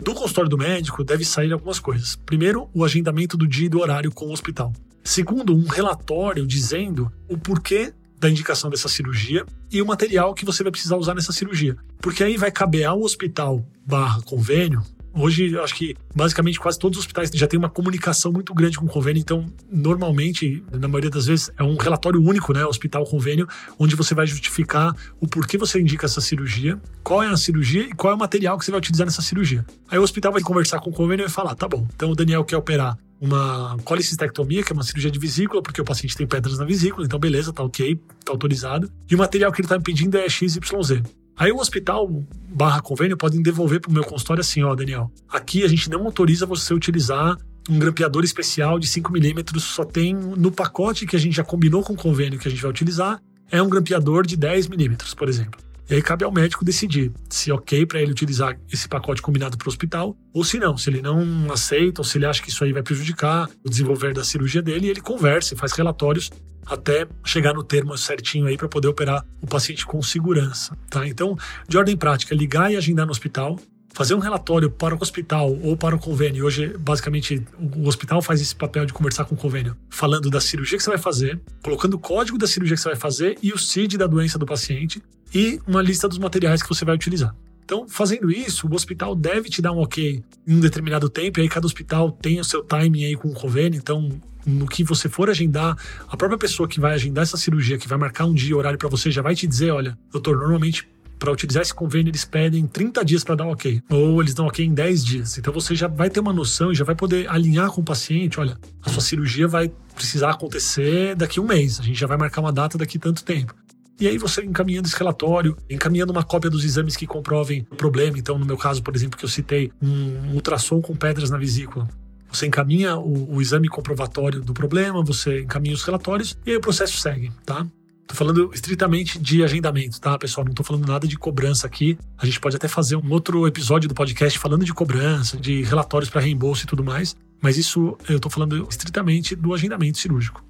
Do 0.00 0.14
consultório 0.14 0.48
do 0.48 0.56
médico 0.56 1.02
deve 1.02 1.24
sair 1.24 1.52
algumas 1.52 1.80
coisas. 1.80 2.16
Primeiro, 2.16 2.70
o 2.72 2.84
agendamento 2.84 3.36
do 3.36 3.46
dia 3.46 3.66
e 3.66 3.68
do 3.68 3.80
horário 3.80 4.12
com 4.12 4.26
o 4.26 4.32
hospital. 4.32 4.72
Segundo, 5.02 5.56
um 5.56 5.66
relatório 5.66 6.46
dizendo 6.46 7.10
o 7.28 7.36
porquê 7.36 7.92
da 8.20 8.28
indicação 8.28 8.68
dessa 8.68 8.88
cirurgia 8.88 9.44
e 9.70 9.80
o 9.80 9.86
material 9.86 10.34
que 10.34 10.44
você 10.44 10.62
vai 10.62 10.70
precisar 10.72 10.96
usar 10.96 11.14
nessa 11.14 11.32
cirurgia. 11.32 11.76
Porque 12.00 12.22
aí 12.22 12.36
vai 12.36 12.50
caber 12.50 12.84
ao 12.84 13.00
hospital 13.00 13.64
barra 13.86 14.20
convênio 14.22 14.82
Hoje, 15.18 15.58
acho 15.58 15.74
que 15.74 15.96
basicamente 16.14 16.60
quase 16.60 16.78
todos 16.78 16.98
os 16.98 17.04
hospitais 17.04 17.28
já 17.34 17.46
têm 17.46 17.58
uma 17.58 17.68
comunicação 17.68 18.30
muito 18.30 18.54
grande 18.54 18.78
com 18.78 18.86
o 18.86 18.88
convênio, 18.88 19.20
então, 19.20 19.46
normalmente, 19.70 20.62
na 20.72 20.86
maioria 20.86 21.10
das 21.10 21.26
vezes, 21.26 21.50
é 21.58 21.62
um 21.62 21.76
relatório 21.76 22.22
único, 22.22 22.52
né? 22.52 22.64
Hospital 22.64 23.04
convênio, 23.04 23.48
onde 23.78 23.96
você 23.96 24.14
vai 24.14 24.26
justificar 24.26 24.94
o 25.20 25.26
porquê 25.26 25.58
você 25.58 25.80
indica 25.80 26.06
essa 26.06 26.20
cirurgia, 26.20 26.80
qual 27.02 27.20
é 27.22 27.26
a 27.26 27.36
cirurgia 27.36 27.82
e 27.82 27.92
qual 27.92 28.12
é 28.12 28.16
o 28.16 28.18
material 28.18 28.56
que 28.56 28.64
você 28.64 28.70
vai 28.70 28.78
utilizar 28.78 29.06
nessa 29.06 29.20
cirurgia. 29.20 29.66
Aí 29.90 29.98
o 29.98 30.02
hospital 30.02 30.32
vai 30.32 30.40
conversar 30.40 30.78
com 30.78 30.90
o 30.90 30.92
convênio 30.92 31.24
e 31.24 31.26
vai 31.26 31.34
falar: 31.34 31.56
tá 31.56 31.66
bom, 31.66 31.86
então 31.94 32.12
o 32.12 32.14
Daniel 32.14 32.44
quer 32.44 32.56
operar 32.56 32.96
uma 33.20 33.76
colicistectomia, 33.84 34.62
que 34.62 34.72
é 34.72 34.74
uma 34.74 34.84
cirurgia 34.84 35.10
de 35.10 35.18
vesícula, 35.18 35.60
porque 35.60 35.80
o 35.80 35.84
paciente 35.84 36.16
tem 36.16 36.26
pedras 36.26 36.58
na 36.58 36.64
vesícula, 36.64 37.04
então 37.04 37.18
beleza, 37.18 37.52
tá 37.52 37.62
ok, 37.64 38.00
tá 38.24 38.32
autorizado. 38.32 38.90
E 39.10 39.14
o 39.14 39.18
material 39.18 39.50
que 39.50 39.60
ele 39.60 39.68
tá 39.68 39.76
me 39.76 39.82
pedindo 39.82 40.16
é 40.16 40.28
XYZ. 40.28 41.02
Aí 41.38 41.52
o 41.52 41.58
hospital 41.58 42.08
barra 42.48 42.80
convênio 42.80 43.16
podem 43.16 43.40
devolver 43.40 43.80
para 43.80 43.90
o 43.90 43.94
meu 43.94 44.02
consultório 44.02 44.40
assim, 44.40 44.62
ó, 44.64 44.74
Daniel, 44.74 45.10
aqui 45.28 45.62
a 45.62 45.68
gente 45.68 45.88
não 45.88 46.04
autoriza 46.04 46.44
você 46.44 46.74
utilizar 46.74 47.36
um 47.70 47.78
grampeador 47.78 48.24
especial 48.24 48.78
de 48.78 48.88
5 48.88 49.12
milímetros, 49.12 49.62
só 49.62 49.84
tem 49.84 50.14
no 50.14 50.50
pacote 50.50 51.06
que 51.06 51.14
a 51.14 51.18
gente 51.18 51.36
já 51.36 51.44
combinou 51.44 51.84
com 51.84 51.92
o 51.92 51.96
convênio 51.96 52.38
que 52.38 52.48
a 52.48 52.50
gente 52.50 52.62
vai 52.62 52.70
utilizar, 52.70 53.20
é 53.50 53.62
um 53.62 53.68
grampeador 53.68 54.26
de 54.26 54.36
10 54.36 54.66
milímetros, 54.66 55.14
por 55.14 55.28
exemplo. 55.28 55.67
E 55.90 55.94
aí 55.94 56.02
cabe 56.02 56.22
ao 56.22 56.30
médico 56.30 56.64
decidir 56.64 57.10
se 57.30 57.50
é 57.50 57.54
ok 57.54 57.86
para 57.86 58.02
ele 58.02 58.12
utilizar 58.12 58.58
esse 58.70 58.86
pacote 58.86 59.22
combinado 59.22 59.56
para 59.56 59.66
o 59.66 59.70
hospital 59.70 60.14
ou 60.34 60.44
se 60.44 60.58
não, 60.58 60.76
se 60.76 60.90
ele 60.90 61.00
não 61.00 61.50
aceita 61.50 62.02
ou 62.02 62.04
se 62.04 62.18
ele 62.18 62.26
acha 62.26 62.42
que 62.42 62.50
isso 62.50 62.62
aí 62.62 62.74
vai 62.74 62.82
prejudicar 62.82 63.48
o 63.64 63.70
desenvolver 63.70 64.12
da 64.12 64.22
cirurgia 64.22 64.60
dele, 64.60 64.88
ele 64.88 65.00
conversa 65.00 65.54
e 65.54 65.56
faz 65.56 65.72
relatórios 65.72 66.30
até 66.66 67.06
chegar 67.24 67.54
no 67.54 67.64
termo 67.64 67.96
certinho 67.96 68.46
aí 68.46 68.58
para 68.58 68.68
poder 68.68 68.88
operar 68.88 69.24
o 69.40 69.46
paciente 69.46 69.86
com 69.86 70.02
segurança, 70.02 70.76
tá? 70.90 71.06
Então, 71.06 71.36
de 71.66 71.78
ordem 71.78 71.96
prática, 71.96 72.34
ligar 72.34 72.70
e 72.70 72.76
agendar 72.76 73.06
no 73.06 73.10
hospital, 73.12 73.58
fazer 73.94 74.14
um 74.14 74.18
relatório 74.18 74.70
para 74.70 74.94
o 74.94 74.98
hospital 75.00 75.58
ou 75.62 75.74
para 75.74 75.96
o 75.96 75.98
convênio. 75.98 76.44
Hoje, 76.44 76.76
basicamente, 76.78 77.42
o 77.58 77.88
hospital 77.88 78.20
faz 78.20 78.42
esse 78.42 78.54
papel 78.54 78.84
de 78.84 78.92
conversar 78.92 79.24
com 79.24 79.34
o 79.34 79.38
convênio, 79.38 79.74
falando 79.88 80.28
da 80.28 80.40
cirurgia 80.40 80.76
que 80.76 80.84
você 80.84 80.90
vai 80.90 80.98
fazer, 80.98 81.40
colocando 81.62 81.94
o 81.94 81.98
código 81.98 82.36
da 82.36 82.46
cirurgia 82.46 82.76
que 82.76 82.82
você 82.82 82.90
vai 82.90 82.98
fazer 82.98 83.38
e 83.42 83.50
o 83.52 83.58
CID 83.58 83.96
da 83.96 84.06
doença 84.06 84.38
do 84.38 84.44
paciente 84.44 85.02
e 85.34 85.60
uma 85.66 85.82
lista 85.82 86.08
dos 86.08 86.18
materiais 86.18 86.62
que 86.62 86.68
você 86.68 86.84
vai 86.84 86.94
utilizar. 86.94 87.34
Então, 87.64 87.86
fazendo 87.86 88.30
isso, 88.30 88.66
o 88.66 88.74
hospital 88.74 89.14
deve 89.14 89.50
te 89.50 89.60
dar 89.60 89.72
um 89.72 89.80
ok 89.80 90.22
em 90.46 90.54
um 90.54 90.60
determinado 90.60 91.10
tempo, 91.10 91.38
e 91.38 91.42
aí 91.42 91.48
cada 91.48 91.66
hospital 91.66 92.10
tem 92.10 92.40
o 92.40 92.44
seu 92.44 92.62
timing 92.62 93.04
aí 93.04 93.14
com 93.14 93.28
o 93.28 93.34
convênio, 93.34 93.78
então 93.78 94.08
no 94.46 94.66
que 94.66 94.82
você 94.82 95.08
for 95.08 95.28
agendar, 95.28 95.76
a 96.08 96.16
própria 96.16 96.38
pessoa 96.38 96.66
que 96.66 96.80
vai 96.80 96.94
agendar 96.94 97.22
essa 97.22 97.36
cirurgia, 97.36 97.76
que 97.76 97.86
vai 97.86 97.98
marcar 97.98 98.24
um 98.24 98.32
dia 98.32 98.56
horário 98.56 98.78
para 98.78 98.88
você, 98.88 99.10
já 99.10 99.20
vai 99.20 99.34
te 99.34 99.46
dizer, 99.46 99.70
olha, 99.70 99.98
doutor, 100.10 100.38
normalmente 100.38 100.88
para 101.18 101.32
utilizar 101.32 101.62
esse 101.62 101.74
convênio 101.74 102.10
eles 102.10 102.24
pedem 102.24 102.66
30 102.66 103.04
dias 103.04 103.24
para 103.24 103.34
dar 103.34 103.44
um 103.44 103.50
ok, 103.50 103.82
ou 103.90 104.22
eles 104.22 104.34
dão 104.34 104.46
ok 104.46 104.64
em 104.64 104.72
10 104.72 105.04
dias. 105.04 105.36
Então 105.36 105.52
você 105.52 105.74
já 105.74 105.88
vai 105.88 106.08
ter 106.08 106.20
uma 106.20 106.32
noção 106.32 106.70
e 106.70 106.74
já 106.74 106.84
vai 106.84 106.94
poder 106.94 107.28
alinhar 107.28 107.70
com 107.70 107.80
o 107.80 107.84
paciente, 107.84 108.38
olha, 108.38 108.56
a 108.82 108.88
sua 108.88 109.02
cirurgia 109.02 109.48
vai 109.48 109.70
precisar 109.94 110.30
acontecer 110.30 111.16
daqui 111.16 111.40
um 111.40 111.44
mês, 111.44 111.80
a 111.80 111.82
gente 111.82 111.98
já 111.98 112.06
vai 112.06 112.16
marcar 112.16 112.40
uma 112.40 112.52
data 112.52 112.78
daqui 112.78 112.98
tanto 112.98 113.24
tempo. 113.24 113.54
E 114.00 114.06
aí 114.06 114.16
você 114.16 114.42
encaminhando 114.44 114.86
esse 114.86 114.96
relatório, 114.96 115.56
encaminhando 115.68 116.12
uma 116.12 116.22
cópia 116.22 116.48
dos 116.48 116.64
exames 116.64 116.96
que 116.96 117.06
comprovem 117.06 117.66
o 117.70 117.74
problema. 117.74 118.18
Então, 118.18 118.38
no 118.38 118.46
meu 118.46 118.56
caso, 118.56 118.82
por 118.82 118.94
exemplo, 118.94 119.18
que 119.18 119.24
eu 119.24 119.28
citei, 119.28 119.72
um 119.82 120.34
ultrassom 120.34 120.80
com 120.80 120.94
pedras 120.94 121.30
na 121.30 121.38
vesícula. 121.38 121.88
Você 122.30 122.46
encaminha 122.46 122.96
o, 122.96 123.36
o 123.36 123.42
exame 123.42 123.68
comprovatório 123.68 124.40
do 124.40 124.52
problema, 124.52 125.02
você 125.02 125.40
encaminha 125.40 125.74
os 125.74 125.82
relatórios 125.82 126.38
e 126.44 126.50
aí 126.50 126.56
o 126.56 126.60
processo 126.60 126.98
segue, 126.98 127.32
tá? 127.44 127.66
Tô 128.06 128.14
falando 128.14 128.50
estritamente 128.54 129.18
de 129.18 129.44
agendamento, 129.44 130.00
tá, 130.00 130.16
pessoal? 130.16 130.46
Não 130.46 130.54
tô 130.54 130.62
falando 130.62 130.86
nada 130.86 131.06
de 131.06 131.18
cobrança 131.18 131.66
aqui. 131.66 131.98
A 132.16 132.24
gente 132.24 132.40
pode 132.40 132.56
até 132.56 132.66
fazer 132.66 132.96
um 132.96 133.10
outro 133.10 133.46
episódio 133.46 133.86
do 133.86 133.94
podcast 133.94 134.38
falando 134.38 134.64
de 134.64 134.72
cobrança, 134.72 135.36
de 135.36 135.62
relatórios 135.62 136.08
para 136.08 136.22
reembolso 136.22 136.64
e 136.64 136.66
tudo 136.66 136.82
mais. 136.82 137.14
Mas 137.40 137.58
isso 137.58 137.98
eu 138.08 138.18
tô 138.18 138.30
falando 138.30 138.66
estritamente 138.70 139.36
do 139.36 139.52
agendamento 139.52 139.98
cirúrgico. 139.98 140.42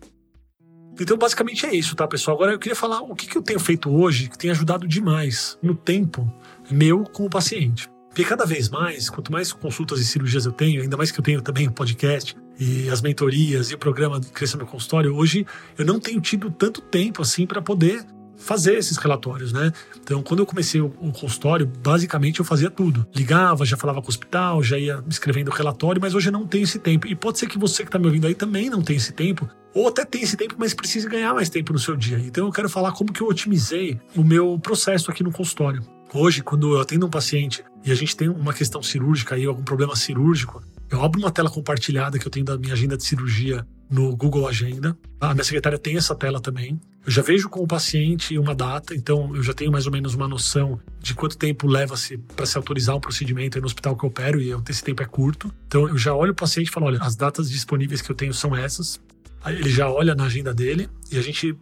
Então, 1.00 1.16
basicamente 1.16 1.64
é 1.64 1.74
isso, 1.74 1.94
tá, 1.94 2.06
pessoal? 2.06 2.36
Agora 2.36 2.52
eu 2.52 2.58
queria 2.58 2.76
falar 2.76 3.00
o 3.00 3.14
que, 3.14 3.26
que 3.26 3.36
eu 3.36 3.42
tenho 3.42 3.60
feito 3.60 3.90
hoje 3.90 4.28
que 4.28 4.36
tem 4.36 4.50
ajudado 4.50 4.86
demais 4.86 5.56
no 5.62 5.74
tempo 5.74 6.30
meu 6.70 7.04
com 7.04 7.24
o 7.24 7.30
paciente. 7.30 7.88
Porque 8.08 8.24
cada 8.24 8.44
vez 8.44 8.68
mais, 8.68 9.08
quanto 9.08 9.30
mais 9.30 9.52
consultas 9.52 10.00
e 10.00 10.04
cirurgias 10.04 10.44
eu 10.44 10.50
tenho, 10.50 10.82
ainda 10.82 10.96
mais 10.96 11.12
que 11.12 11.20
eu 11.20 11.22
tenho 11.22 11.40
também 11.40 11.68
o 11.68 11.72
podcast 11.72 12.36
e 12.58 12.90
as 12.90 13.00
mentorias 13.00 13.70
e 13.70 13.74
o 13.74 13.78
programa 13.78 14.20
Cresça 14.20 14.56
Meu 14.56 14.66
Consultório, 14.66 15.14
hoje 15.14 15.46
eu 15.78 15.84
não 15.84 16.00
tenho 16.00 16.20
tido 16.20 16.50
tanto 16.50 16.80
tempo 16.80 17.22
assim 17.22 17.46
para 17.46 17.62
poder 17.62 18.04
fazer 18.38 18.76
esses 18.76 18.96
relatórios, 18.96 19.52
né? 19.52 19.72
Então, 20.00 20.22
quando 20.22 20.40
eu 20.40 20.46
comecei 20.46 20.80
o, 20.80 20.90
consultório, 20.90 21.66
basicamente 21.66 22.38
eu 22.38 22.44
fazia 22.44 22.70
tudo. 22.70 23.06
Ligava, 23.14 23.64
já 23.66 23.76
falava 23.76 24.00
com 24.00 24.06
o 24.06 24.10
hospital, 24.10 24.62
já 24.62 24.78
ia 24.78 25.02
escrevendo 25.08 25.48
o 25.48 25.54
relatório, 25.54 26.00
mas 26.00 26.14
hoje 26.14 26.28
eu 26.28 26.32
não 26.32 26.46
tenho 26.46 26.64
esse 26.64 26.78
tempo. 26.78 27.06
E 27.06 27.14
pode 27.14 27.38
ser 27.38 27.46
que 27.48 27.58
você 27.58 27.82
que 27.82 27.88
está 27.88 27.98
me 27.98 28.06
ouvindo 28.06 28.26
aí 28.26 28.34
também 28.34 28.70
não 28.70 28.80
tenha 28.80 28.96
esse 28.96 29.12
tempo, 29.12 29.48
ou 29.78 29.86
até 29.86 30.04
tem 30.04 30.22
esse 30.22 30.36
tempo, 30.36 30.56
mas 30.58 30.74
precisa 30.74 31.08
ganhar 31.08 31.32
mais 31.32 31.48
tempo 31.48 31.72
no 31.72 31.78
seu 31.78 31.94
dia. 31.94 32.18
Então, 32.18 32.46
eu 32.46 32.52
quero 32.52 32.68
falar 32.68 32.90
como 32.92 33.12
que 33.12 33.20
eu 33.20 33.28
otimizei 33.28 34.00
o 34.16 34.24
meu 34.24 34.58
processo 34.58 35.08
aqui 35.08 35.22
no 35.22 35.30
consultório. 35.30 35.84
Hoje, 36.12 36.42
quando 36.42 36.74
eu 36.74 36.80
atendo 36.80 37.06
um 37.06 37.10
paciente 37.10 37.62
e 37.84 37.92
a 37.92 37.94
gente 37.94 38.16
tem 38.16 38.28
uma 38.28 38.52
questão 38.52 38.82
cirúrgica 38.82 39.36
aí, 39.36 39.44
algum 39.44 39.62
problema 39.62 39.94
cirúrgico, 39.94 40.60
eu 40.90 41.00
abro 41.02 41.20
uma 41.20 41.30
tela 41.30 41.48
compartilhada 41.48 42.18
que 42.18 42.26
eu 42.26 42.30
tenho 42.30 42.44
da 42.44 42.58
minha 42.58 42.72
agenda 42.72 42.96
de 42.96 43.04
cirurgia 43.04 43.64
no 43.88 44.16
Google 44.16 44.48
Agenda. 44.48 44.98
A 45.20 45.32
minha 45.32 45.44
secretária 45.44 45.78
tem 45.78 45.96
essa 45.96 46.14
tela 46.14 46.40
também. 46.40 46.80
Eu 47.06 47.12
já 47.12 47.22
vejo 47.22 47.48
com 47.48 47.60
o 47.60 47.66
paciente 47.66 48.36
uma 48.38 48.54
data, 48.54 48.94
então 48.94 49.34
eu 49.36 49.42
já 49.42 49.54
tenho 49.54 49.70
mais 49.70 49.86
ou 49.86 49.92
menos 49.92 50.14
uma 50.14 50.26
noção 50.26 50.80
de 50.98 51.14
quanto 51.14 51.38
tempo 51.38 51.66
leva-se 51.66 52.18
para 52.18 52.46
se 52.46 52.56
autorizar 52.56 52.96
um 52.96 53.00
procedimento 53.00 53.60
no 53.60 53.66
hospital 53.66 53.96
que 53.96 54.04
eu 54.04 54.08
opero, 54.08 54.40
e 54.40 54.50
esse 54.68 54.82
tempo 54.82 55.02
é 55.02 55.06
curto. 55.06 55.52
Então 55.66 55.88
eu 55.88 55.96
já 55.96 56.14
olho 56.14 56.32
o 56.32 56.34
paciente 56.34 56.68
e 56.68 56.70
falo: 56.70 56.86
olha, 56.86 56.98
as 57.00 57.16
datas 57.16 57.50
disponíveis 57.50 58.02
que 58.02 58.10
eu 58.10 58.16
tenho 58.16 58.34
são 58.34 58.56
essas. 58.56 59.00
Ele 59.46 59.70
já 59.70 59.88
olha 59.90 60.14
na 60.14 60.24
agenda 60.24 60.52
dele 60.52 60.88
e 61.10 61.18
a 61.18 61.22
gente 61.22 61.56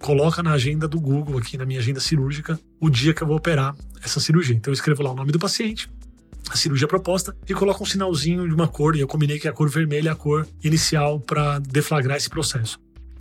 coloca 0.00 0.42
na 0.42 0.52
agenda 0.52 0.88
do 0.88 1.00
Google, 1.00 1.38
aqui 1.38 1.56
na 1.56 1.64
minha 1.64 1.78
agenda 1.78 2.00
cirúrgica, 2.00 2.58
o 2.80 2.88
dia 2.88 3.12
que 3.12 3.22
eu 3.22 3.26
vou 3.26 3.36
operar 3.36 3.74
essa 4.02 4.18
cirurgia. 4.18 4.56
Então 4.56 4.70
eu 4.70 4.74
escrevo 4.74 5.02
lá 5.02 5.12
o 5.12 5.14
nome 5.14 5.30
do 5.30 5.38
paciente, 5.38 5.90
a 6.50 6.56
cirurgia 6.56 6.88
proposta 6.88 7.36
e 7.48 7.54
coloca 7.54 7.82
um 7.82 7.86
sinalzinho 7.86 8.48
de 8.48 8.54
uma 8.54 8.66
cor, 8.66 8.96
e 8.96 9.00
eu 9.00 9.06
combinei 9.06 9.38
que 9.38 9.46
a 9.46 9.52
cor 9.52 9.68
vermelha 9.68 10.08
é 10.08 10.12
a 10.12 10.16
cor 10.16 10.46
inicial 10.64 11.20
para 11.20 11.58
deflagrar 11.58 12.16
esse 12.16 12.30
processo. 12.30 12.78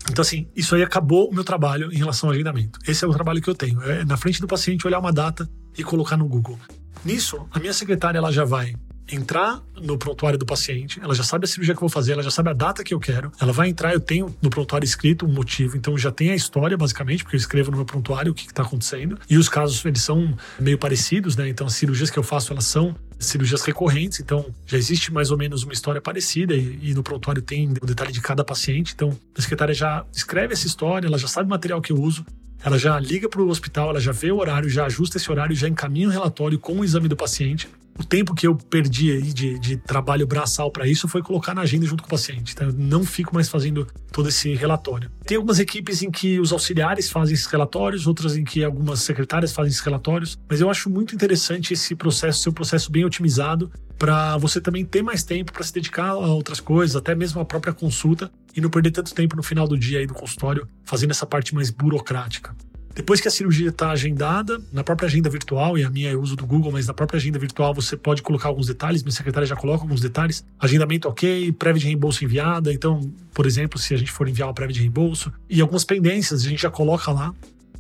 Então, 0.10 0.22
assim, 0.22 0.48
isso 0.56 0.74
aí 0.74 0.82
acabou 0.82 1.30
o 1.30 1.34
meu 1.34 1.44
trabalho 1.44 1.92
em 1.92 1.98
relação 1.98 2.30
ao 2.30 2.34
agendamento. 2.34 2.80
Esse 2.88 3.04
é 3.04 3.08
o 3.08 3.12
trabalho 3.12 3.42
que 3.42 3.50
eu 3.50 3.54
tenho. 3.54 3.82
É 3.84 4.06
na 4.06 4.18
frente 4.18 4.42
do 4.42 4.48
paciente 4.48 4.88
olhar 4.88 5.00
uma 5.00 5.12
data 5.12 5.48
e 5.78 5.84
colocar 5.84 6.18
no 6.18 6.28
Google. 6.28 6.58
Nisso, 7.06 7.46
a 7.52 7.60
minha 7.60 7.74
secretária 7.74 8.18
ela 8.18 8.32
já 8.32 8.46
vai 8.46 8.76
entrar 9.12 9.62
no 9.82 9.98
prontuário 9.98 10.38
do 10.38 10.46
paciente, 10.46 11.00
ela 11.02 11.16
já 11.16 11.24
sabe 11.24 11.46
a 11.46 11.48
cirurgia 11.48 11.74
que 11.74 11.78
eu 11.78 11.82
vou 11.82 11.90
fazer, 11.90 12.14
ela 12.14 12.24
já 12.24 12.32
sabe 12.32 12.50
a 12.50 12.54
data 12.54 12.84
que 12.84 12.94
eu 12.94 13.00
quero, 13.00 13.32
ela 13.40 13.52
vai 13.52 13.70
entrar, 13.70 13.94
eu 13.94 14.00
tenho 14.00 14.36
no 14.42 14.50
prontuário 14.50 14.86
escrito 14.86 15.26
um 15.26 15.32
motivo, 15.32 15.78
então 15.78 15.98
já 15.98 16.12
tem 16.12 16.32
a 16.32 16.36
história, 16.36 16.78
basicamente, 16.78 17.24
porque 17.24 17.36
eu 17.36 17.40
escrevo 17.40 17.72
no 17.72 17.78
meu 17.78 17.86
prontuário 17.86 18.32
o 18.32 18.36
que 18.36 18.46
está 18.46 18.64
acontecendo. 18.64 19.18
E 19.30 19.38
os 19.38 19.50
casos, 19.50 19.84
eles 19.86 20.02
são 20.02 20.36
meio 20.60 20.78
parecidos, 20.78 21.36
né? 21.36 21.48
Então, 21.50 21.66
as 21.68 21.74
cirurgias 21.74 22.10
que 22.10 22.20
eu 22.20 22.24
faço, 22.24 22.52
elas 22.52 22.66
são 22.66 22.96
cirurgias 23.18 23.64
recorrentes, 23.64 24.20
então 24.20 24.46
já 24.66 24.78
existe 24.78 25.12
mais 25.12 25.30
ou 25.30 25.38
menos 25.38 25.64
uma 25.64 25.74
história 25.74 26.00
parecida 26.00 26.56
e, 26.56 26.80
e, 26.82 26.94
no 26.94 27.04
prontuário 27.04 27.42
tem 27.42 27.70
o 27.82 27.86
detalhe 27.86 28.12
de 28.12 28.22
cada 28.22 28.44
paciente. 28.44 28.94
Então, 28.96 29.18
a 29.38 29.42
secretária 29.42 29.74
já 29.74 30.06
escreve 30.14 30.54
essa 30.54 30.66
história, 30.66 31.08
ela 31.08 31.18
já 31.18 31.28
sabe 31.28 31.48
o 31.48 31.50
material 31.50 31.82
que 31.82 31.92
eu 31.92 31.98
uso, 31.98 32.26
ela 32.64 32.78
já 32.78 32.98
liga 33.00 33.28
para 33.28 33.42
o 33.42 33.50
hospital, 33.50 33.90
ela 33.90 34.00
já 34.00 34.12
vê 34.12 34.32
o 34.32 34.38
horário, 34.38 34.70
já 34.70 34.86
ajusta 34.86 35.18
esse 35.18 35.30
horário, 35.32 35.56
já 35.56 35.68
encaminha 35.68 36.08
o 36.08 36.12
relatório 36.12 36.60
com 36.60 36.80
o 36.80 36.84
exame 36.84 37.08
do 37.08 37.16
paciente 37.16 37.68
o 38.00 38.04
tempo 38.04 38.34
que 38.34 38.48
eu 38.48 38.56
perdi 38.56 39.12
aí 39.12 39.34
de, 39.34 39.60
de 39.60 39.76
trabalho 39.76 40.26
braçal 40.26 40.72
para 40.72 40.88
isso 40.88 41.08
foi 41.08 41.22
colocar 41.22 41.54
na 41.54 41.62
agenda 41.62 41.86
junto 41.86 42.02
com 42.02 42.08
o 42.08 42.12
paciente. 42.12 42.54
Então, 42.54 42.70
eu 42.70 42.74
não 42.74 43.04
fico 43.04 43.36
mais 43.36 43.50
fazendo 43.50 43.86
todo 44.12 44.30
esse 44.30 44.56
relatório. 44.56 45.12
Tem 45.26 45.36
algumas 45.36 45.60
equipes 45.60 46.02
em 46.02 46.10
que 46.10 46.40
os 46.40 46.54
auxiliares 46.54 47.10
fazem 47.10 47.34
esses 47.34 47.46
relatórios, 47.46 48.08
outras 48.08 48.38
em 48.38 48.44
que 48.46 48.64
algumas 48.64 49.02
secretárias 49.02 49.52
fazem 49.52 49.70
esses 49.70 49.82
relatórios, 49.82 50.40
mas 50.50 50.62
eu 50.62 50.70
acho 50.70 50.90
muito 50.90 51.14
interessante 51.14 51.74
esse 51.74 51.94
processo, 51.94 52.40
ser 52.40 52.50
um 52.50 52.54
processo 52.54 52.90
bem 52.90 53.04
otimizado 53.04 53.70
para 53.98 54.38
você 54.38 54.62
também 54.62 54.86
ter 54.86 55.04
mais 55.04 55.24
tempo 55.24 55.52
para 55.52 55.64
se 55.64 55.74
dedicar 55.74 56.12
a 56.12 56.16
outras 56.16 56.62
coisas, 56.62 56.96
até 56.96 57.14
mesmo 57.14 57.42
a 57.42 57.46
própria 57.46 57.74
consulta 57.74 58.32
e 58.56 58.62
não 58.62 58.70
perder 58.70 58.92
tanto 58.92 59.14
tempo 59.14 59.36
no 59.36 59.44
final 59.44 59.68
do 59.68 59.78
dia 59.78 60.00
aí 60.00 60.08
do 60.08 60.14
consultório 60.14 60.66
fazendo 60.86 61.12
essa 61.12 61.26
parte 61.26 61.54
mais 61.54 61.70
burocrática. 61.70 62.56
Depois 62.94 63.22
que 63.22 63.28
a 63.28 63.32
cirurgia 63.32 63.70
está 63.70 63.92
agendada, 63.92 64.60
na 64.74 64.84
própria 64.84 65.08
agenda 65.08 65.30
virtual, 65.30 65.78
e 65.78 65.84
a 65.84 65.90
minha 65.90 66.12
eu 66.12 66.22
uso 66.22 66.36
do 66.36 66.46
Google, 66.46 66.72
mas 66.72 66.88
na 66.88 66.94
própria 66.94 67.18
agenda 67.18 67.40
virtual 67.40 67.74
você 67.74 67.96
pode 67.96 68.22
colocar 68.22 68.50
alguns 68.50 68.68
detalhes, 68.68 69.04
minha 69.04 69.12
secretária 69.12 69.48
já 69.48 69.56
coloca 69.56 69.84
alguns 69.84 70.02
detalhes. 70.02 70.44
Agendamento 70.60 71.08
ok, 71.08 71.52
prévia 71.54 71.80
de 71.80 71.86
reembolso 71.86 72.24
enviada. 72.24 72.74
Então, 72.74 73.12
por 73.34 73.46
exemplo, 73.46 73.80
se 73.80 73.94
a 73.94 73.98
gente 73.98 74.12
for 74.12 74.28
enviar 74.28 74.48
uma 74.48 74.54
prévia 74.54 74.74
de 74.74 74.82
reembolso, 74.82 75.32
e 75.50 75.62
algumas 75.62 75.86
pendências 75.86 76.46
a 76.46 76.50
gente 76.50 76.62
já 76.62 76.70
coloca 76.70 77.12
lá. 77.12 77.34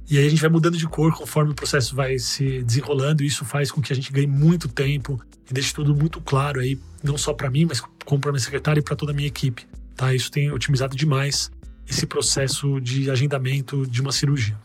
E 0.10 0.18
aí 0.18 0.25
a 0.25 0.30
gente 0.30 0.42
vai 0.42 0.50
mudando 0.50 0.78
de 0.78 0.88
cor 0.88 1.16
conforme 1.16 1.51
o 1.51 1.56
processo 1.56 1.96
vai 1.96 2.18
se 2.18 2.63
desenrolando, 2.63 3.22
e 3.22 3.28
isso 3.28 3.46
faz 3.46 3.72
com 3.72 3.82
que 3.82 3.92
a 3.92 3.96
gente 3.96 4.12
ganhe 4.12 4.28
muito 4.28 4.68
tempo 4.68 5.20
e 5.50 5.54
deixe 5.54 5.74
tudo 5.74 5.96
muito 5.96 6.22
claro 6.22 6.60
aí, 6.60 6.80
não 7.04 7.18
só 7.18 7.34
para 7.34 7.50
mim, 7.50 7.66
mas 7.66 7.82
como 8.06 8.22
para 8.22 8.32
minha 8.32 8.39
secretária 8.39 8.80
e 8.80 8.84
para 8.84 8.96
toda 8.96 9.12
a 9.12 9.16
minha 9.16 9.28
equipe. 9.28 9.68
Tá? 9.96 10.13
Isso 10.13 10.32
tem 10.32 10.51
otimizado 10.51 10.96
demais 10.96 11.51
esse 11.88 12.06
processo 12.06 12.80
de 12.80 13.10
agendamento 13.10 13.86
de 13.86 14.01
uma 14.01 14.12
cirurgia. 14.12 14.58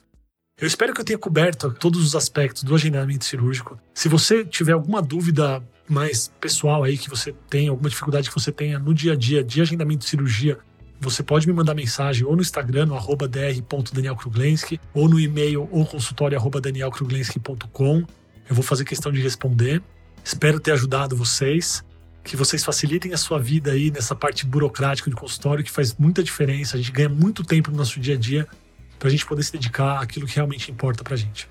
Eu 0.57 0.69
espero 0.69 0.95
que 0.95 1.01
eu 1.01 1.05
tenha 1.05 1.19
coberto 1.19 1.75
todos 1.75 2.01
os 2.01 2.15
aspectos 2.15 2.63
do 2.63 2.77
agendamento 2.77 3.25
cirúrgico. 3.25 3.77
Se 3.93 4.09
você 4.09 4.45
tiver 4.45 4.71
alguma 4.71 5.03
dúvida 5.03 5.61
mais 5.89 6.33
pessoal 6.41 6.85
aí 6.85 6.97
que 6.97 7.11
você 7.11 7.35
tem, 7.51 7.67
alguma 7.67 7.91
dificuldade 7.91 8.29
que 8.29 8.35
você 8.35 8.53
tenha 8.53 8.79
no 8.79 8.95
dia 8.95 9.15
a 9.15 9.17
dia 9.17 9.43
de 9.43 9.61
agendamento 9.61 10.05
de 10.05 10.11
cirurgia, 10.11 10.57
você 11.01 11.25
pode 11.25 11.49
me 11.49 11.53
mandar 11.53 11.75
mensagem 11.75 12.25
ou 12.25 12.37
no 12.37 12.41
Instagram, 12.41 12.87
no 12.87 12.97
dr.danielkruglenski, 12.97 14.81
ou 14.95 15.09
no 15.09 15.19
e-mail 15.19 15.69
ou 15.73 15.85
consultório 15.85 16.39
danielkruglenski.com. 16.39 18.05
Eu 18.49 18.55
vou 18.55 18.63
fazer 18.63 18.85
questão 18.85 19.11
de 19.11 19.21
responder. 19.21 19.83
Espero 20.25 20.61
ter 20.61 20.71
ajudado 20.71 21.17
vocês, 21.17 21.83
que 22.23 22.37
vocês 22.37 22.65
facilitem 22.65 23.13
a 23.13 23.19
sua 23.19 23.41
vida 23.41 23.73
aí 23.73 23.91
nessa 23.91 24.15
parte 24.15 24.47
burocrática 24.47 25.11
de 25.11 25.17
consultório, 25.17 25.65
que 25.65 25.71
faz 25.71 25.97
muita 25.97 26.23
diferença. 26.23 26.77
A 26.77 26.81
gente 26.81 26.93
ganha 26.93 27.09
muito 27.09 27.43
tempo 27.43 27.73
no 27.73 27.77
nosso 27.77 27.99
dia 27.99 28.15
a 28.15 28.19
dia 28.19 28.47
para 29.05 29.11
a 29.11 29.13
gente 29.13 29.27
poder 29.27 29.43
se 29.43 29.53
dedicar 29.53 30.03
àquilo 30.03 30.27
que 30.27 30.35
realmente 30.35 30.71
importa 30.71 31.05
para 31.05 31.13
a 31.13 31.17
gente. 31.19 31.47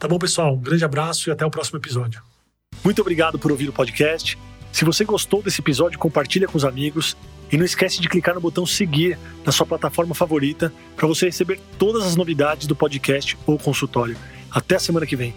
Tá 0.00 0.08
bom, 0.08 0.18
pessoal? 0.18 0.54
Um 0.54 0.60
grande 0.60 0.84
abraço 0.84 1.30
e 1.30 1.32
até 1.32 1.46
o 1.46 1.50
próximo 1.50 1.78
episódio. 1.78 2.20
Muito 2.82 3.00
obrigado 3.00 3.38
por 3.38 3.52
ouvir 3.52 3.68
o 3.68 3.72
podcast. 3.72 4.36
Se 4.72 4.84
você 4.84 5.04
gostou 5.04 5.40
desse 5.40 5.60
episódio, 5.60 5.96
compartilha 5.96 6.48
com 6.48 6.58
os 6.58 6.64
amigos 6.64 7.16
e 7.52 7.56
não 7.56 7.64
esquece 7.64 8.00
de 8.00 8.08
clicar 8.08 8.34
no 8.34 8.40
botão 8.40 8.66
seguir 8.66 9.16
na 9.46 9.52
sua 9.52 9.64
plataforma 9.64 10.12
favorita 10.12 10.72
para 10.96 11.06
você 11.06 11.26
receber 11.26 11.60
todas 11.78 12.02
as 12.02 12.16
novidades 12.16 12.66
do 12.66 12.74
podcast 12.74 13.38
ou 13.46 13.56
consultório. 13.60 14.16
Até 14.50 14.74
a 14.74 14.80
semana 14.80 15.06
que 15.06 15.14
vem. 15.14 15.32